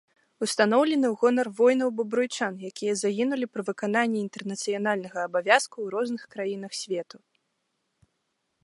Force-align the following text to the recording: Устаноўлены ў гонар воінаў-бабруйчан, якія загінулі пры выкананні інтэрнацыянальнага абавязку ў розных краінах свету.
Устаноўлены 0.43 1.07
ў 1.09 1.15
гонар 1.23 1.47
воінаў-бабруйчан, 1.59 2.53
якія 2.69 2.93
загінулі 3.03 3.45
пры 3.53 3.61
выкананні 3.69 4.17
інтэрнацыянальнага 4.25 5.19
абавязку 5.29 5.75
ў 5.81 5.87
розных 5.99 6.23
краінах 6.35 6.71
свету. 6.81 7.17